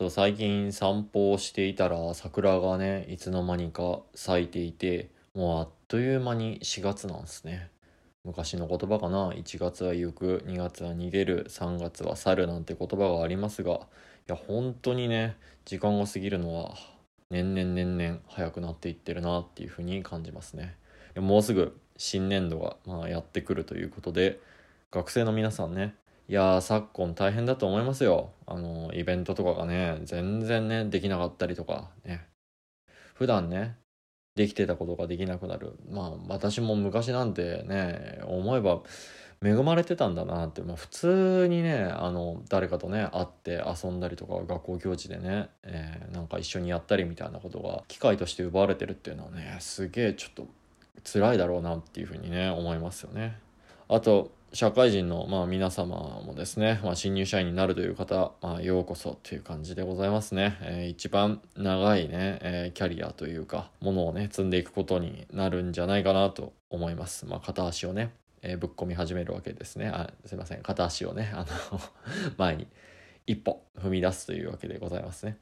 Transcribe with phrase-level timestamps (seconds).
[0.00, 7.68] そう最近散歩をしていたら桜がねいつの間にか咲いていてもうあっという間に4月なんですね。
[8.24, 9.32] 昔の言葉かな。
[9.32, 13.78] 1月は行く2月は逃げる3月は去るなんて言葉がありますがい
[14.28, 15.36] や本当にね
[15.66, 16.76] 時間が過ぎるのは
[17.28, 20.76] 年々年々早くなっていってるなっていうふうに感じますね。
[21.14, 24.40] もうすぐ新年度がまあやってくるということで
[24.90, 25.94] 学生の皆さんね
[26.30, 28.30] いやー昨今大変だと思いますよ。
[28.46, 32.24] あのイベントとかがね全然ねできなかったりとかね。
[33.14, 33.74] 普段ね
[34.36, 35.74] できてたことができなくなる。
[35.90, 38.82] まあ私も昔なんてね思えば
[39.44, 50.46] 恵まれてたんだなって、まあ、普通にねあの誰かとね会って遊んだりとか学校行事でね、えー、なんか一緒にやったりみたいなことが機会として奪われてるっていうのはねすげえちょっと
[51.02, 53.49] 辛いだろうなっていうふうにね思いますよね。
[53.92, 60.58] あと社会人の、まあ、皆様もですね、まあ、新入社員になるという方、まあ、ようこそという感じでございますね。
[60.62, 67.26] えー、一番長いね、えー、キャリアというか、ものをね、積んでいくことになるんじゃないかなと思います。
[67.26, 69.88] まあ、片足をね、えー、ぶっ込み始めるわけですね。
[69.88, 70.62] あ、すいません。
[70.62, 71.80] 片足をね、あの
[72.38, 72.68] 前に
[73.26, 75.38] 一歩踏み出すというわけでございますね。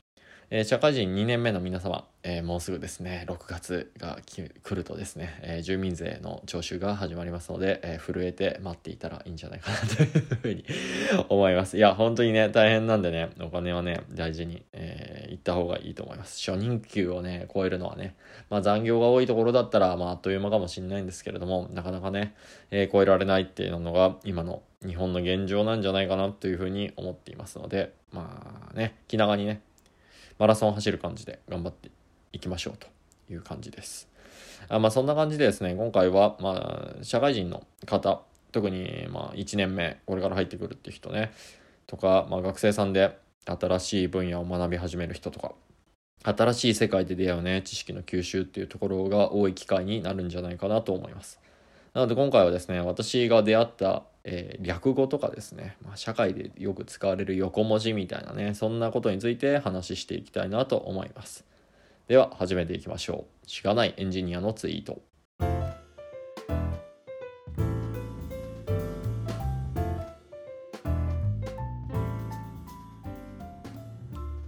[0.50, 10.08] えー、社会人2年目の皆様、えー、もうすぐですね、6月が来るとですね、えー、住民税の徴収が始まりますので、え震えて待っていたらいいんじゃないかなという
[10.40, 10.64] ふうに
[11.28, 11.76] 思います。
[11.76, 16.50] いや、本当にね、大変なんでね、お金はね、大事に、えー、行った方がいいと思います。
[16.50, 18.16] 初任給をね、超えるのはね、
[18.48, 22.34] まあ残業が多いところだったら、まああっという間かもしれないんですけれども、なかなかね、
[22.70, 29.60] え超えられないっていうのが今の日本の現状なんじゃないかなというふうに思っていますので、まあね、気長にね、
[30.38, 31.90] マラソンを走る感じで頑張って
[32.32, 32.86] いきましょうと
[33.32, 34.08] いう感じです。
[34.68, 38.22] あまあそんな感じでですね、今回はまあ社会人の方、
[38.52, 41.32] 特にまあ1年目、これから入ってくるっていう人ね、
[41.86, 45.52] とか、まあ学生さんで新しい分野を学び始める人とか、
[46.22, 51.40] 新しい世界で出会うね、知識の吸収っていうところが多い機会になるんじゃないかなと思います。
[51.94, 61.46] なので今回はですね、私が出会ったえー、略語とかですね、まあ、社会でよく使われる横文字みたいなね、そんなことについて話していきたいなと思います。
[62.08, 63.48] では始めていきましょう。
[63.48, 65.00] しがないエンジニアのツイート。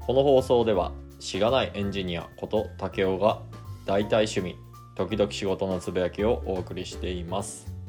[0.07, 3.41] この放送ではしがないエンジニアこと竹雄が
[3.87, 4.57] 大体趣味
[4.97, 7.80] 時々仕事のつぶやきをお送りしています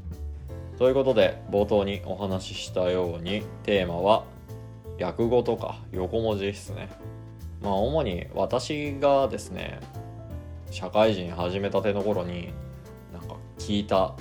[0.81, 4.23] ということで冒頭にお話ししたようにテーマは
[4.97, 6.89] 略語とか横文字ですね。
[7.61, 9.79] まあ主に私がですね
[10.71, 12.51] 社会人始めたての頃に
[13.13, 14.15] なんか聞いた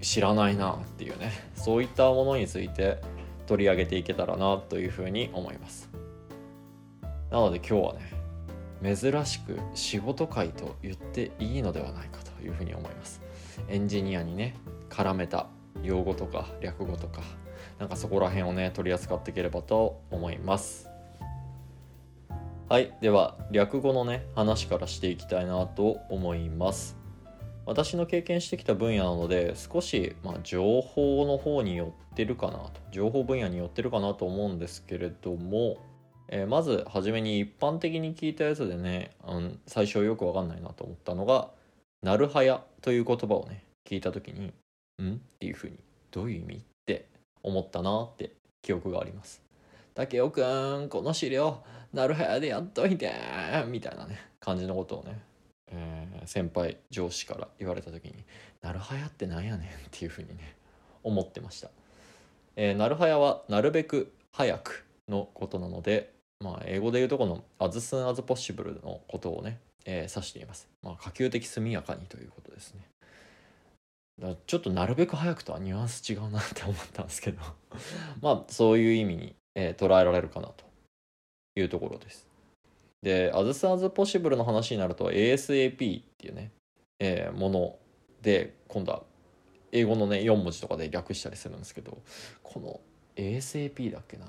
[0.00, 2.98] 知らないなっていうねそういったものについて
[3.46, 5.88] 取り上げていけたらなというふうに思います。
[7.30, 7.94] なので今日は
[8.82, 13.22] ね珍しく仕事会と言っていいのではないかというふうに思います。
[13.68, 14.56] エンジニアにね
[14.94, 15.48] 絡めた
[15.82, 17.20] 用語とか略語とか
[17.80, 20.88] なんかそこら辺をね取り扱っていければと思います。
[22.68, 26.96] はいでは略語のね話からしていきたいなと思います。
[27.66, 35.78] 私の経験してきた分野なので少し、まあ、情報の方に寄ってるかなと情報分野に寄ってるかなと思うんですけれども、
[36.28, 41.48] えー、まず初めに一般的に聞いたやつでね、うん、最初よくわかんないなと思ったのが
[42.02, 44.52] 「なるはや」という言葉をね聞いた時に
[45.02, 45.14] ん？
[45.14, 45.78] っていうふうに
[46.10, 47.06] どういう意味って
[47.42, 48.32] 思ったなって
[48.62, 49.42] 記憶があります。
[49.94, 51.62] 竹雄くんこの資料
[51.92, 53.12] なるはやでやっといて
[53.68, 55.20] みたいなね感じのことをね、
[55.68, 58.24] えー、先輩上司から言われた時に
[58.60, 60.56] なるはやってなんやねんっていうふうにね
[61.04, 61.70] 思ってました、
[62.56, 70.68] えー、なるはやはなるべく早くのことなのでまあ英語で言うとこの as soon as possible のことをね、えー、指しています。
[70.82, 72.80] まあ可及的速やかにということですね。
[74.46, 77.40] ちょっとなるべく早くとはニュアンス違うなって思ったんですけど
[78.22, 80.64] まあそういう意味に、えー、捉えられるかなと
[81.56, 82.26] いうところです。
[83.02, 86.52] で、as soon as possible の話になると ASAP っていうね、
[86.98, 87.78] えー、もの
[88.22, 89.02] で今度は
[89.72, 91.98] 英語のね4文字とかで略したりするんですけど
[92.42, 92.80] この
[93.16, 94.26] ASAP だっけな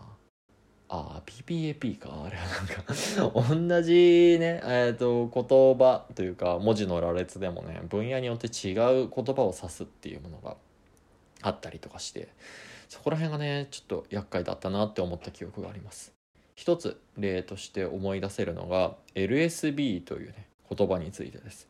[0.87, 2.09] ああ PPAP か。
[2.25, 8.73] あれはなんか同じねえっ、ー、と言葉というか文字の羅列でもね分野によって違
[9.03, 10.55] う言葉を指すっていうものが
[11.41, 12.29] あったりとかして
[12.87, 16.13] そこら辺がねちょっと厄介だったなって思った記憶があります。
[16.55, 21.67] 一つ例として思い出せるのが LSB というね言葉についてです、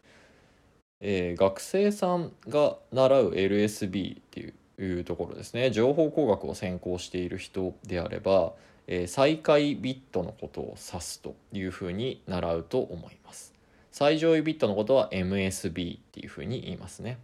[1.02, 5.72] えー、学生さんが習う LSB っていういうところですね。
[5.72, 8.54] 情報工学を専攻している人であれば
[8.88, 13.54] え、最下位ビットのことを指すというふうに習うと思います。
[13.92, 17.18] 最上位ビットのことは MSB っていうふうに言いますね。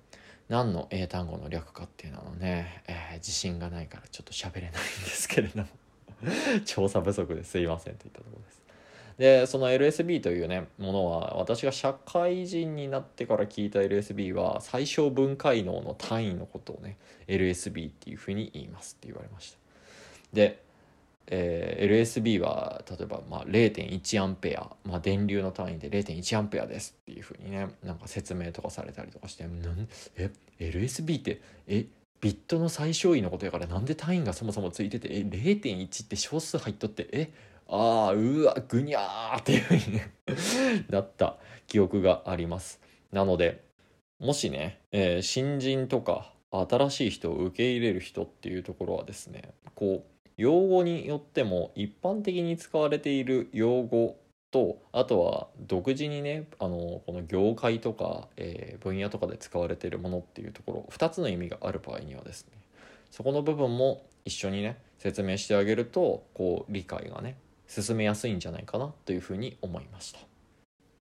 [0.50, 5.68] 何の英単語の略かっていうのはね、えー、自信がないからちょっと喋れないんですけれども。
[6.66, 8.62] 調査不足ですいませんといったところです。
[9.18, 16.98] でその LSB というねものは私が社会人になってから聞いた LSB は最小分解能の単位のことをね
[17.28, 19.58] LSB っていうふうに言いますって言われました。
[20.34, 20.64] で
[21.28, 29.88] えー、LSB は例えば、まあ、0.1アンペア、まあ、電流の単位で0.1アンペアですっていうふうにねなんか説明とかされたりとかしてなん
[30.18, 31.86] え？LSB ってえ？
[32.20, 37.32] ビットの最小位のことやからなんで単位がそもそもついててえ？0.1って小数入っとってえ？
[37.68, 40.12] ああうわぐにゃーっていうふうにね
[40.90, 42.82] なった記憶があります。
[43.12, 43.64] なので
[44.20, 50.11] もしね、えー、新人とか新しい人を受け入れる人っていうところはですねこう
[50.42, 54.18] 用語によっても一般的に使われている用語
[54.50, 62.54] とあとは独自にねあのこの業界とか、えー、分野とかで使われているものっていうところ2つの意味がある場合にはですね
[63.12, 70.20] そこの部分も一緒にね説明してあげるとこう理解がね進めやすいんじゃないかなというふうに思いました。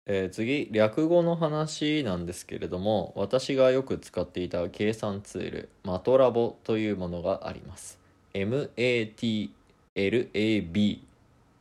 [0.06, 8.05] えー、次略語の話なんですけれども私がよく使っていた計算ツールマトラボというものがあります
[8.36, 9.50] MATLAB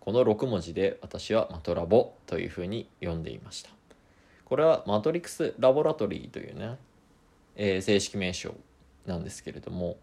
[0.02, 3.70] この6文字で私はマトラボというふうに呼んでいました。
[4.44, 6.78] これはマトリックスラボラトリーというね、
[7.56, 8.54] えー、正式名称
[9.08, 9.98] なんですけれども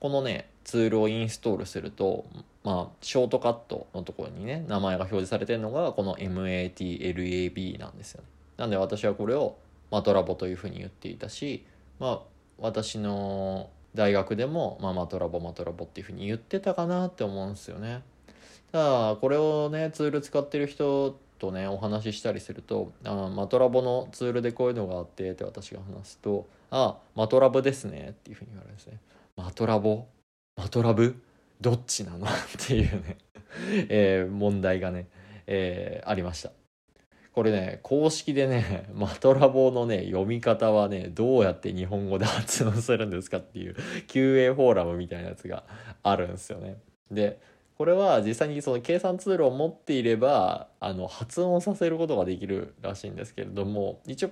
[0.00, 2.24] このねツールをインストールすると
[2.64, 8.28] まあショートカットのところにね名前が表示されてるのがこの MATLAB なんですよね。
[8.56, 9.56] なんで私はこれを
[9.90, 11.64] マトラボというふうに言っていたし
[12.00, 12.20] まあ
[12.58, 18.02] 私の大学でも、まあ、マトラボマトラボっていうふうに言ってたかなって思うんですよね。
[18.70, 18.78] た
[19.12, 29.00] だこれをねツール使ってる人とねお話ししたりすると「あマトラボのツールでこういうのがあって」って私が話すと「あマトラボですね」っていうふうに言われるんですね。
[29.34, 30.06] マトラボ？
[30.56, 31.20] マトラブ？
[31.60, 32.26] どっちなの？
[32.26, 33.18] っていうね
[33.88, 35.08] えー、問題がね、
[35.48, 36.52] えー、ありました。
[37.38, 43.76] これね、公式でね、マトラボのね、読み方はね、どうやって日本語で発音するんですかっていう
[44.08, 45.62] QA フォーラムみたいなやつが
[46.02, 46.78] あるんですよね。
[47.12, 47.40] で、
[47.76, 54.30] これは実際にその計算ツールを持っていれば、あの、発音させることができるらしいんですけれども、一応、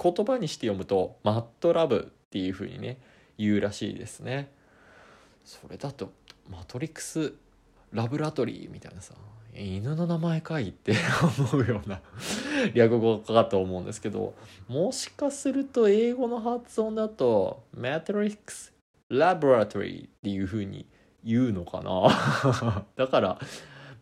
[0.00, 2.98] 言葉にして読むと、マットラブっていうふうにね、
[3.38, 4.52] 言うらしいですね。
[5.44, 6.12] それだと、
[6.48, 7.32] マトリックス
[7.94, 9.14] ラブラトリーみたいなさ、
[9.54, 10.94] 犬の名前かいって
[11.38, 12.00] 思うような
[12.74, 14.34] 略語かと思うんですけど
[14.66, 18.72] もしかすると英語の発音だと Matrix
[19.10, 20.86] Laboratory っていう風に
[21.22, 22.84] 言うのかな？
[22.96, 23.38] だから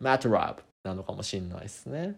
[0.01, 2.17] Matrab なのかもしんないですね。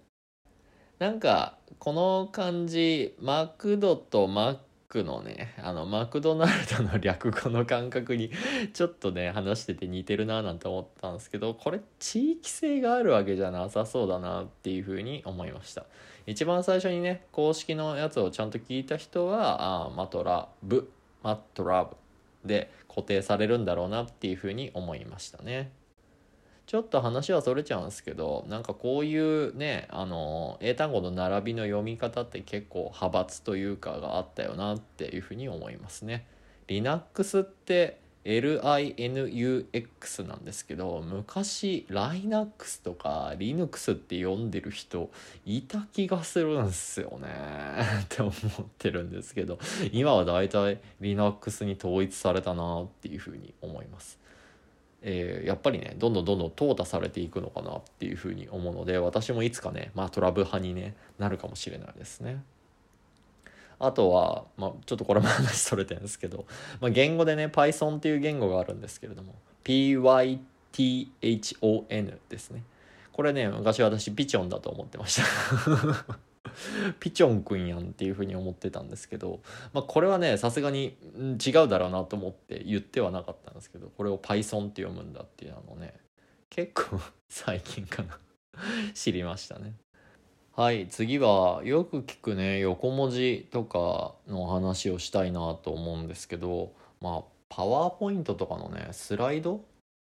[0.99, 4.61] なんかこの漢字マクドとマ
[4.95, 8.31] クのねあのマクドナルドの略語の感覚に
[8.73, 15.85] ちょっとね話してて似てるななんて思ったんですけどこれ地域性があるわけじゃなさそうだなっていうふうに思いました。
[16.27, 20.91] 一番最初にね公式のやつをちゃんと聞いた人はあマトラブ。
[21.23, 21.97] マットラブ
[22.47, 25.73] で固定されるんだろうなっていうふうに思いましたね。
[26.75, 36.27] ちょっと話はそれちゃうんですけどなんかこういうねあの英単語の並びの読み方って結構派閥というかがあったよなっていうふうに思いますね。
[36.67, 45.13] Linux って LINUX なんですけど昔 Linux とか Linux って読んでる人
[45.47, 47.29] いた気がするんすよね
[48.03, 48.35] って思っ
[48.79, 49.61] てるんですけど
[49.93, 54.24] 今はだいたい Linux に統一されたなっていうふうに思います。
[55.07, 62.43] えー、やっぱりねどんどんどんどん淘汰されていくのかなっていうふうに思うので私もいつかねまあトラブ派に、ね、なるかもしれないですね。
[63.79, 66.47] あとは、まあ、ちょっとこれも話それてるんですけど、
[66.81, 69.35] まあ、言語でね Python っていう言語があるんですけれども
[69.65, 70.39] PYTHON
[72.29, 72.63] ですね
[73.13, 75.25] これね昔私ピチョンだと思ってました
[77.01, 79.41] ピチョンくんやんっていうふうに思ってたんですけど、
[79.73, 80.97] まあ、これはねさすがに
[81.45, 85.95] 違うだろうなと思って言ってはなかったんですけどこれを Python って読むんだっていうのね
[86.51, 88.19] 結構最近かな。
[88.95, 89.75] 知りましたね。
[90.53, 99.65] はい次はよく聞くね横文字とかの話をしたいなと思うんですけどまあパワーポイントとかのねスライド？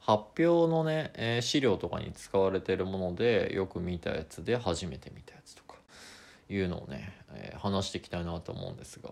[0.05, 5.74] 発表のね、え、資料とかに使われてるものでよく見たやつで初めて見たやつとか。
[6.49, 9.11] いうのをね、えー、話していきたいなと思うんですが。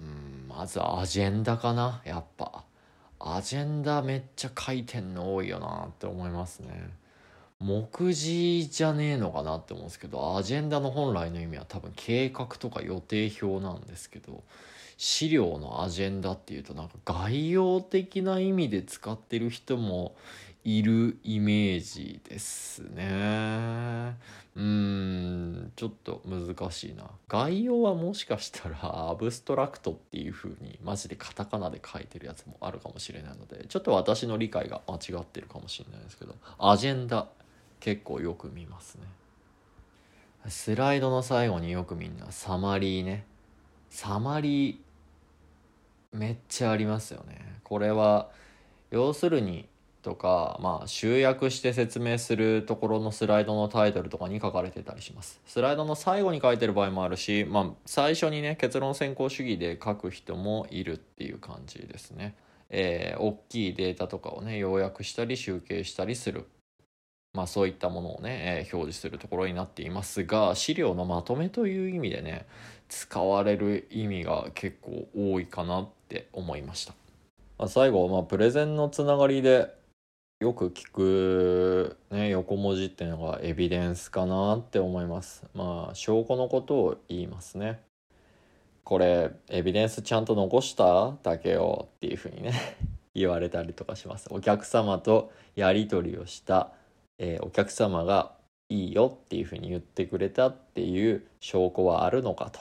[0.00, 2.02] んまずアジェンダかな？
[2.04, 2.64] やっぱ。
[3.20, 6.90] アジェンダめっちゃ書いてんの多いよなって思いますね。
[7.58, 14.44] 目次じゃねえのかなって思うんですけどアジェンダの本来の意味は多分計画とか予定表なんですけど
[14.96, 20.14] 資料のアジェンダっていうとなんか概要的な意味で使ってる人も
[20.62, 24.07] いるイメージですね。
[25.78, 27.04] ちょっと難しいな。
[27.28, 37.28] 概要はもしかしたらアブストラクトっていう風にマジでカタカナで書いてるやつもあるかもしれないのでちょっと私の理解が間違ってるかもしれないですけどアジェンダ
[37.78, 39.04] 結構よく見ますね。
[40.48, 43.24] スライドの最後によくみんなサマリーね。
[43.88, 44.78] サマリー
[46.10, 47.60] めっちゃありますよね。
[47.62, 48.30] これは
[48.90, 49.68] 要するに
[50.02, 55.40] とか、まあ、集約して説明するところのスライドのタイトルとかに書かれてたりします。
[55.46, 62.36] スライドの最後に書いてる場合もあるし、まあ、最初にね、結論先行主義で書く人もいるっていう感じですね。
[62.70, 66.46] えー、大きいデータとかをね、要約したり集計したりする。
[67.34, 72.46] まあそういったものをね、えー、表示するところになっていますが、資料のまとめという意味でね、
[72.88, 76.94] 使われる意味が結構多いかなって思いました。
[77.58, 79.74] まあ、最後、まあ、プレゼンのつながりで
[80.40, 85.44] よく聞く、ね、横文字っていうのがエビデンスかなって思います。
[85.52, 87.80] まあ証拠のことを言いますね。
[88.84, 92.52] これエビデンスちゃんと残しただけよっていうふうにね
[93.14, 94.28] 言われたりとかします。
[94.30, 96.70] お客様とやり取りをした、
[97.18, 98.32] えー、お客様が
[98.68, 102.60] いいよっていうふうに言ってくれたっていう証拠はあるのかと。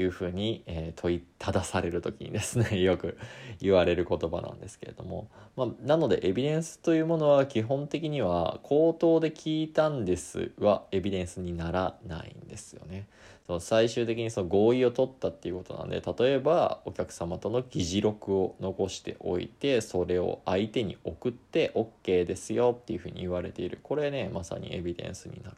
[0.00, 3.16] いうふうに、え、問いただされる時にですね よく
[3.60, 13.06] 言われる言葉なんですけれども、まあ、なのでエビデンスというものは基本的には口頭で聞いたんですはエビデンスにならないんですよね。
[13.46, 25.56] その最終的にその合意を取ったっていうことなんで例えばお客様との議事録を残しておいてそれを相手に送って OK ですよっていうふうに言われているこれねまさにエビデンスになる。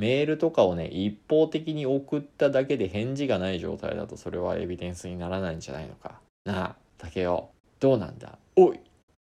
[0.00, 6.20] メールとかをね一方的に送っただけで返事がない状態だとそれはエビデンスにならないんじゃないのか。
[6.46, 7.42] なあ竹雄。
[7.78, 8.38] どうなんだ？
[8.56, 8.78] おい！
[8.78, 8.80] っ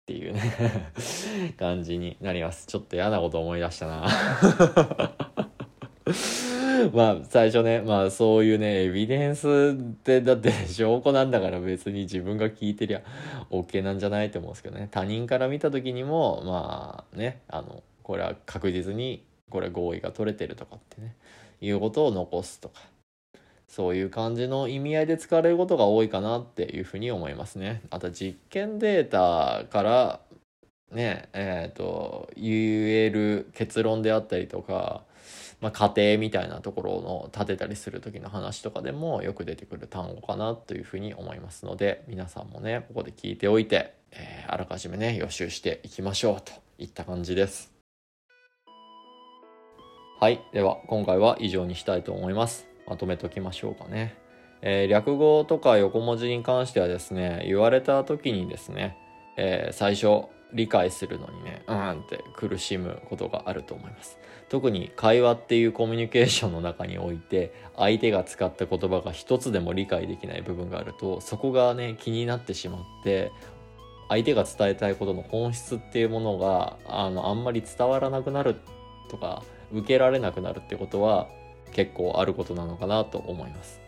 [0.05, 0.91] ていうね。
[1.57, 2.67] 感じになります。
[2.67, 4.07] ちょっと嫌なこと思い出したな。
[6.93, 13.01] まあ最初ねまあそういうねエビデンスってだって 証拠なんだから別に自分が聞いてりゃ
[13.49, 14.87] OK なんじゃないと思うんですけどね。
[14.91, 21.15] 他人から見た時にもまあねあのこれは確実にこれ合意が取れてるとかってね
[21.61, 22.81] いうことを残すとか
[23.67, 27.81] そういう感じの意味合いで使われることが多いかなっていうふうに思いますね。
[27.89, 30.19] あと実験データから
[30.91, 35.03] ねえっ、ー、と言える結論であったりとか、
[35.59, 47.76] まあ、過程みたいなところの立てたりする時の話とかでもよく出てくる単語かなというふうに思いますので皆さんもねここで聞いておいて、えー、あらかじめね予習していきましょうといった感じです。
[50.19, 50.41] はい。
[50.51, 52.65] では、今回は以上にしたいと思います。
[52.87, 54.17] まとめときましょうかね。
[54.63, 58.97] えー、略語とか横文字に関してはですね、言われた時にですね、
[59.37, 64.17] えー、最初理解するのにね、うんって苦しむことがあると思います。
[64.49, 73.31] 特に会話っていうコミュニケーションの中において、相手が使った言葉が一つでも理解できない部分があると、そこがね、気になってしまって、
[74.09, 78.55] 相手が伝えたいことの本質っていうものが、あの、あんまり伝わらなくなる
[79.09, 81.27] とか、受けられなくなるってことは
[81.71, 83.79] 結構あることなのかなと思います。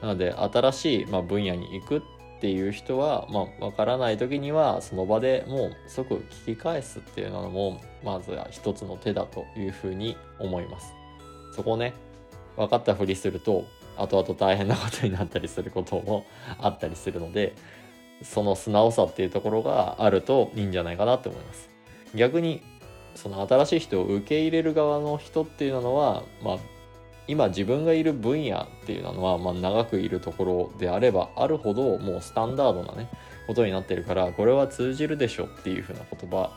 [0.00, 2.00] なので新しい、まあ、分野に行くっ
[2.40, 10.92] ていう人は、まあ、分からない時にはその場でもう即聞き返すっていうのもまずは一つの手だというふうに思います。
[11.54, 11.94] そこをね
[12.56, 13.64] 分かったふりすると
[13.96, 16.24] 後々大変なことになったりすることも
[16.60, 17.54] あったりするので
[18.22, 21.70] その素直さっていうところがあるといいんじゃないかなって思います。
[22.14, 22.62] 逆に
[23.14, 26.58] その新しい人を受け入れる側の人っていうのは、まあ、
[27.28, 33.08] 今自分がいる分野っていうのは、まあ、長くいるところであればあるほどもうスタンダードなね
[33.46, 36.50] ことになってるからこれは通じるでしょっていうふうな言葉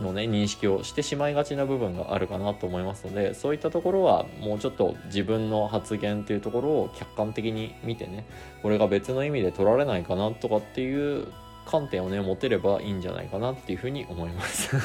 [0.00, 8.26] のね認識をしてしまいがちな部分があるかなと思いますのでそういったところはもうちょっと自分の発言っていうところを客観的に見てね
[8.62, 11.26] これが別の意味で取られないかなとかっていう
[11.64, 14.76] 観点をね持てればいいんじゃないかなっていうふうに思います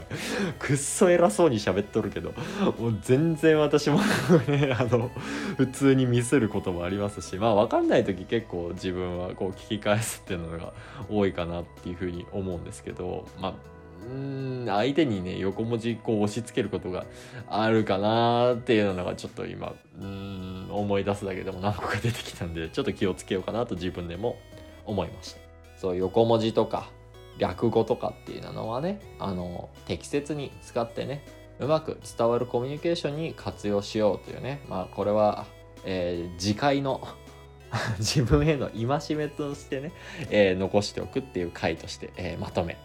[0.58, 2.32] くっそ偉そうに喋っとるけど
[2.78, 3.98] もう全然私も
[4.48, 5.10] ねあの
[5.56, 10.72] 普通にミスることもありますしまあ分かんない時結構自分はこう聞き返すっていうのが
[11.10, 13.54] 多いかなっていうふうに思うんですけどまあ
[14.04, 17.04] うん相手にね横文字こう押し付けることが
[17.48, 24.38] あるかなっていうのがちょっと今うん思い出すだけでも何個か出てきたんでちょっと気をつけようかなと自分でも
[24.84, 25.41] 思いました。
[25.82, 26.88] そう横文字とか
[27.38, 31.24] 略語とかっていうのはねあの適切に使ってね
[31.58, 35.44] うまく伝わるコミュニケーションに活用しようというねまあこれは、
[35.84, 37.00] えー、次回の
[37.98, 39.92] 自分への戒めとしてね、
[40.30, 42.76] えー、残しておくっていう回として、えー、まとめ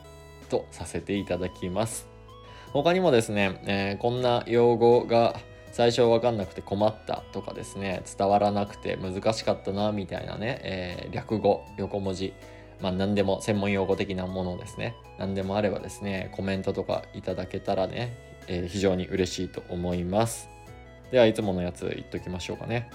[0.49, 2.07] とさせていただきます。
[2.73, 5.39] 他にもですね、えー、こんな用語が
[5.71, 12.33] 最初分かんなくて困ったとかですね伝わらなくて難しかったなみたいなね、え略語横文字
[12.81, 18.17] まあ何でも専門用語的なものですね何でもあればですねコメントとかいただけたらね、
[18.48, 20.50] え非常に嬉しいと思います
[21.12, 22.89] ではいつものやつ言っときましょうかね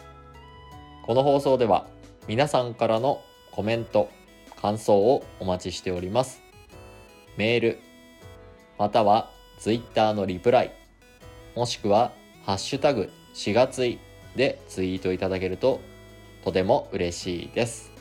[1.02, 1.86] この放送では
[2.28, 3.20] 皆さんからの
[3.50, 4.08] コメント、
[4.60, 6.40] 感想をお待ちしております。
[7.36, 7.78] メール、
[8.78, 10.72] または Twitter のリプライ、
[11.56, 12.12] もしくは
[12.44, 13.98] ハッシュタグ4月い
[14.36, 15.80] でツイートいただけると
[16.44, 17.91] とても嬉しいです。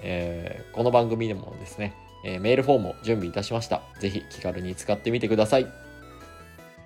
[0.00, 3.82] えー、この番組でもですね、えー、メールフォームを準備いたしました。
[4.00, 5.66] ぜひ気軽に使ってみてください。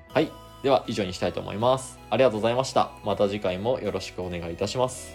[0.09, 0.31] はい。
[0.63, 1.99] では以上にしたいと思います。
[2.11, 2.91] ありがとうございました。
[3.05, 5.15] また次回もよろしくお願いいたします。